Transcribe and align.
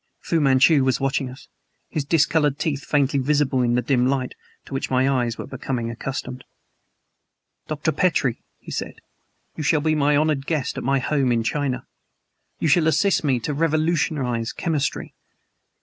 Fu 0.19 0.39
Manchu 0.39 0.83
was 0.83 0.99
watching 0.99 1.29
us, 1.29 1.47
his 1.87 2.03
discolored 2.03 2.57
teeth 2.57 2.83
faintly 2.83 3.19
visible 3.19 3.61
in 3.61 3.75
the 3.75 3.83
dim 3.83 4.07
light, 4.07 4.33
to 4.65 4.73
which 4.73 4.89
my 4.89 5.07
eyes 5.07 5.37
were 5.37 5.45
becoming 5.45 5.91
accustomed. 5.91 6.43
"Dr. 7.67 7.91
Petrie," 7.91 8.41
he 8.57 8.71
said, 8.71 8.95
"you 9.55 9.61
shall 9.63 9.81
be 9.81 9.93
my 9.93 10.15
honored 10.15 10.47
guest 10.47 10.75
at 10.75 10.83
my 10.83 10.97
home 10.97 11.31
in 11.31 11.43
China. 11.43 11.85
You 12.57 12.67
shall 12.67 12.87
assist 12.87 13.23
me 13.23 13.39
to 13.41 13.53
revolutionize 13.53 14.53
chemistry. 14.53 15.13